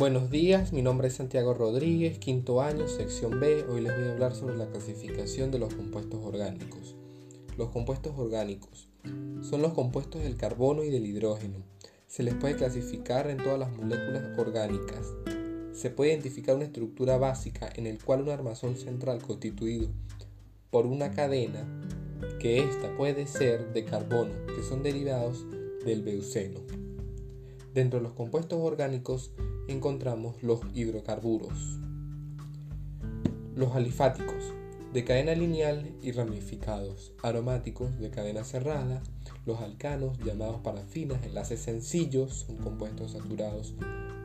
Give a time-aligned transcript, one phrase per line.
[0.00, 3.66] Buenos días, mi nombre es Santiago Rodríguez, quinto año, sección B.
[3.68, 6.96] Hoy les voy a hablar sobre la clasificación de los compuestos orgánicos.
[7.58, 8.88] Los compuestos orgánicos
[9.42, 11.58] son los compuestos del carbono y del hidrógeno.
[12.06, 15.06] Se les puede clasificar en todas las moléculas orgánicas.
[15.74, 19.90] Se puede identificar una estructura básica en el cual un armazón central constituido
[20.70, 21.68] por una cadena
[22.40, 25.44] que ésta puede ser de carbono, que son derivados
[25.84, 26.79] del beuceno.
[27.74, 29.30] Dentro de los compuestos orgánicos
[29.68, 31.78] encontramos los hidrocarburos,
[33.54, 34.52] los alifáticos,
[34.92, 39.02] de cadena lineal y ramificados, aromáticos de cadena cerrada,
[39.46, 43.74] los alcanos, llamados parafinas, enlaces sencillos, son compuestos saturados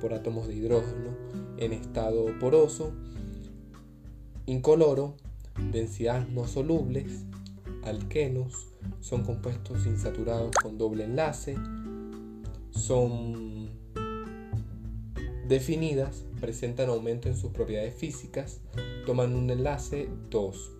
[0.00, 1.10] por átomos de hidrógeno
[1.58, 2.92] en estado poroso,
[4.46, 5.16] incoloro,
[5.70, 7.26] densidad no solubles,
[7.82, 8.68] alquenos,
[9.00, 11.56] son compuestos insaturados con doble enlace,
[12.74, 13.70] son
[15.48, 18.60] definidas, presentan aumento en sus propiedades físicas,
[19.06, 20.72] toman un enlace 2.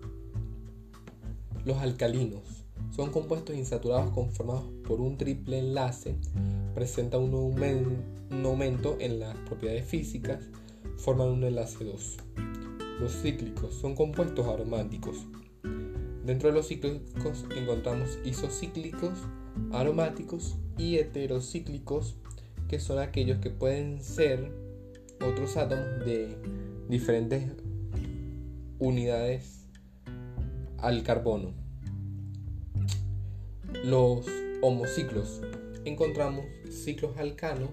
[1.65, 2.65] Los alcalinos
[2.95, 6.15] son compuestos insaturados conformados por un triple enlace,
[6.73, 10.45] presentan un, aumento en las propiedades físicas,
[10.97, 12.17] forman un enlace 2.
[12.99, 15.25] Los cíclicos son compuestos aromáticos.
[16.25, 19.13] Dentro de los cíclicos encontramos isocíclicos,
[19.71, 22.15] aromáticos y heterocíclicos,
[22.67, 24.51] que son aquellos que pueden ser
[25.25, 26.37] otros átomos de
[26.89, 27.51] diferentes
[28.79, 29.65] unidades
[30.77, 31.53] al carbono.
[33.83, 34.25] Los
[34.61, 35.41] homociclos.
[35.85, 37.69] Encontramos ciclos alcanos,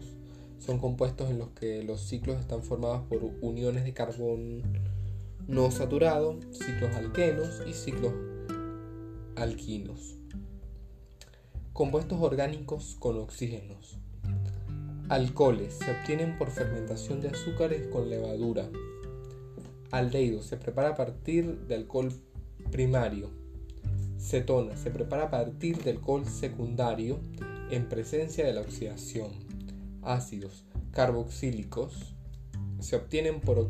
[0.59, 4.63] son compuestos en los que los ciclos están formados por uniones de carbono
[5.49, 8.13] no saturado, ciclos alquenos y ciclos
[9.37, 10.22] alquinos.
[11.73, 13.97] Compuestos orgánicos con oxígenos.
[15.09, 18.69] Alcoholes se obtienen por fermentación de azúcares con levadura.
[19.91, 22.13] Aldehído se prepara a partir de alcohol
[22.70, 23.30] primario.
[24.19, 27.20] Cetona se prepara a partir del alcohol secundario
[27.70, 29.30] en presencia de la oxidación.
[30.02, 32.14] Ácidos carboxílicos
[32.80, 33.67] se obtienen por,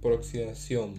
[0.00, 0.94] por oxidación.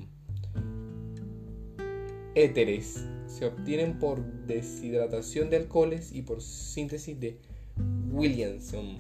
[2.38, 7.40] Éteres se obtienen por deshidratación de alcoholes y por síntesis de
[8.12, 9.00] Williamson.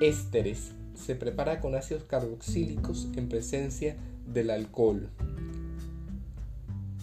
[0.00, 3.96] Ésteres se prepara con ácidos carboxílicos en presencia
[4.26, 5.08] del alcohol.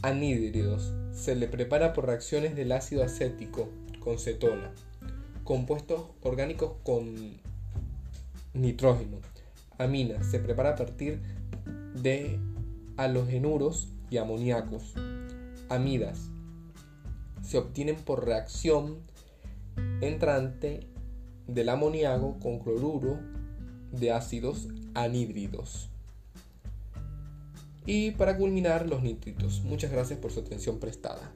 [0.01, 3.69] Anhídridos se le prepara por reacciones del ácido acético
[4.01, 4.73] con cetona.
[5.45, 7.15] Compuestos orgánicos con
[8.53, 9.19] nitrógeno.
[9.77, 11.21] Amina se prepara a partir
[12.03, 12.41] de
[12.97, 14.95] halogenuros y amoníacos.
[15.69, 16.29] Amidas
[17.41, 18.97] se obtienen por reacción
[20.01, 20.87] entrante
[21.47, 23.19] del amoníaco con cloruro
[23.91, 25.89] de ácidos anhídridos.
[27.85, 29.61] Y para culminar, los nitritos.
[29.63, 31.31] Muchas gracias por su atención prestada.